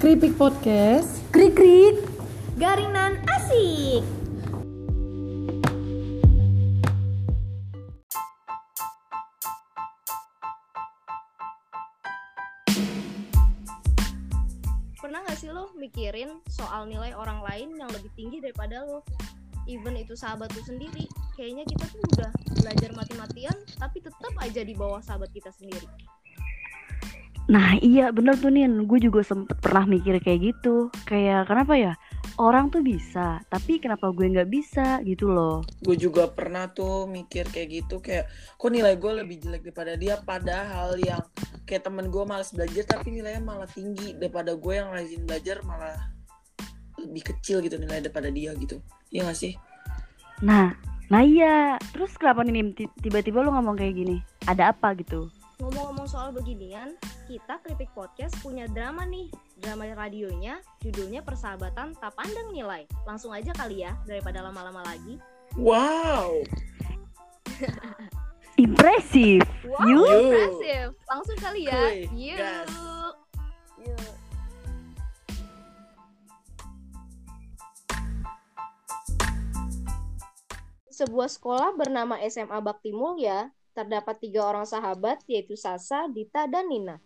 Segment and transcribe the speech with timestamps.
[0.00, 2.00] Kripik Podcast Krik krik.
[2.56, 4.00] Garingan asik.
[14.96, 19.04] Pernah gak sih lo mikirin soal nilai orang lain yang lebih tinggi daripada lo?
[19.68, 21.04] Even itu sahabat lo sendiri,
[21.36, 25.84] kayaknya kita tuh udah belajar mati-matian, tapi tetap aja di bawah sahabat kita sendiri.
[27.50, 30.86] Nah iya bener tuh Nin, gue juga sempet pernah mikir kayak gitu.
[31.02, 31.92] Kayak kenapa ya,
[32.38, 35.66] orang tuh bisa, tapi kenapa gue nggak bisa gitu loh.
[35.82, 40.14] Gue juga pernah tuh mikir kayak gitu kayak kok nilai gue lebih jelek daripada dia?
[40.22, 41.18] Padahal yang
[41.66, 44.14] kayak temen gue malas belajar tapi nilainya malah tinggi.
[44.14, 45.98] Daripada gue yang rajin belajar malah
[47.02, 48.78] lebih kecil gitu nilai daripada dia gitu.
[49.10, 49.58] Iya gak sih?
[50.46, 50.70] Nah,
[51.10, 54.22] nah iya, terus kenapa nih tiba-tiba lo ngomong kayak gini?
[54.46, 55.26] Ada apa gitu?
[55.60, 56.96] Ngomong-ngomong soal beginian,
[57.28, 59.28] kita Kripik Podcast punya drama nih.
[59.60, 62.88] Drama radionya, judulnya Persahabatan Tak Pandang Nilai.
[63.04, 65.20] Langsung aja kali ya, daripada lama-lama lagi.
[65.60, 66.40] wow
[68.64, 70.08] Impresif Wow, Yuk.
[70.08, 70.86] impresif.
[71.04, 71.92] Langsung kali ya.
[72.08, 72.64] Yuk.
[73.84, 74.14] Yuk.
[80.88, 86.98] Sebuah sekolah bernama SMA Bakti Mulya terdapat tiga orang sahabat yaitu Sasa, Dita, dan Nina.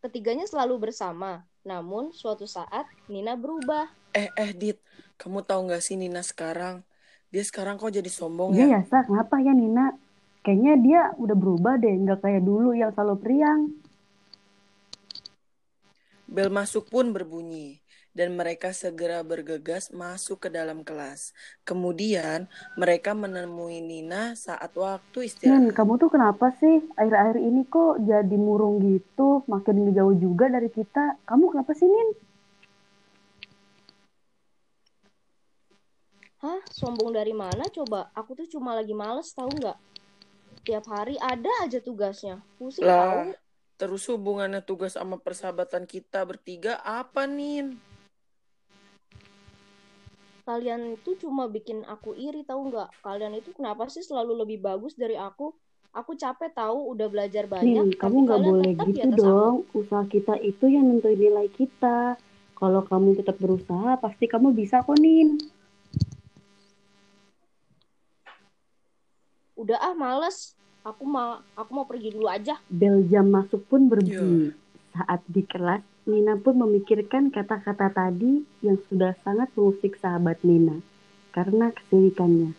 [0.00, 3.90] Ketiganya selalu bersama, namun suatu saat Nina berubah.
[4.16, 4.78] eh eh dit
[5.20, 6.80] kamu tahu nggak sih Nina sekarang
[7.28, 9.92] dia sekarang kok jadi sombong Iya ya ya Sa, kenapa ya Nina?
[10.40, 13.60] Kayaknya dia udah berubah deh, nggak kayak dulu yang selalu periang
[16.26, 17.78] bel masuk pun berbunyi
[18.16, 21.36] dan mereka segera bergegas masuk ke dalam kelas
[21.68, 22.48] kemudian
[22.80, 26.78] mereka menemui Nina saat waktu istirahat Nin, kamu tuh kenapa sih?
[26.94, 32.08] Akhir-akhir ini kok jadi murung gitu, makin jauh juga dari kita Kamu kenapa sih Nin?
[36.46, 38.14] Hah, sombong dari mana coba?
[38.14, 39.78] Aku tuh cuma lagi males tahu nggak?
[40.62, 42.38] Tiap hari ada aja tugasnya.
[42.60, 42.94] Pusing Lah.
[43.02, 43.20] tahu.
[43.76, 47.76] Terus hubungannya tugas sama persahabatan kita bertiga apa Nin?
[50.46, 53.02] Kalian itu cuma bikin aku iri tahu nggak?
[53.02, 55.50] Kalian itu kenapa sih selalu lebih bagus dari aku?
[55.90, 57.82] Aku capek tahu udah belajar banyak.
[57.82, 59.26] Tapi kamu nggak boleh tetap di gitu atas aku.
[59.26, 59.56] dong.
[59.74, 62.14] Usaha kita itu yang nentuin nilai kita.
[62.54, 65.34] Kalau kamu tetap berusaha, pasti kamu bisa kok, Nin.
[69.58, 70.54] Udah ah males.
[70.86, 72.62] Aku mau aku mau pergi dulu aja.
[72.70, 74.54] Bel jam masuk pun berbunyi.
[74.94, 80.78] Saat di kelas, Nina pun memikirkan kata-kata tadi yang sudah sangat mengusik sahabat Nina
[81.34, 82.54] karena kesirikannya.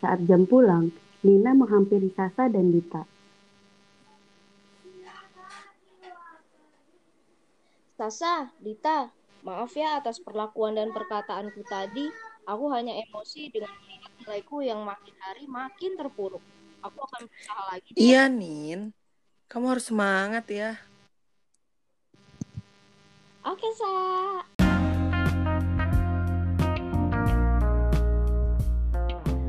[0.00, 0.88] Saat jam pulang,
[1.20, 3.04] Nina menghampiri Sasa dan Dita.
[8.00, 9.12] Sasa, Dita,
[9.44, 12.08] maaf ya atas perlakuan dan perkataanku tadi.
[12.48, 16.40] Aku hanya emosi dengan melihat nilaiku yang makin hari makin terpuruk.
[16.80, 17.90] Aku akan berusaha lagi.
[18.00, 18.96] Iya Nin,
[19.52, 20.87] kamu harus semangat ya.
[23.48, 23.92] Oke, Sa.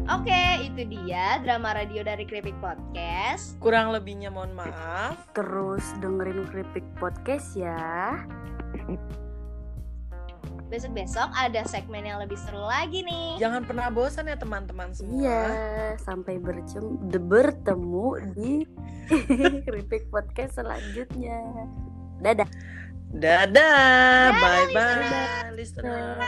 [0.07, 3.59] Oke, itu dia drama radio dari Kripik Podcast.
[3.59, 5.19] Kurang lebihnya mohon maaf.
[5.35, 8.23] Terus dengerin Kripik Podcast ya.
[10.71, 13.35] Besok-besok ada segmen yang lebih seru lagi nih.
[13.35, 15.27] Jangan pernah bosan ya teman-teman semua.
[15.27, 15.43] Iya,
[15.99, 18.63] sampai bertemu di
[19.67, 21.67] Kripik Podcast selanjutnya.
[22.19, 22.50] Dadah.
[23.09, 26.24] Dadah, bye bye listeners.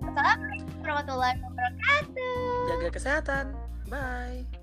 [0.00, 2.34] Assalamualaikum warahmatullahi wabarakatuh.
[2.66, 3.44] Jaga kesehatan.
[3.86, 4.59] Bye.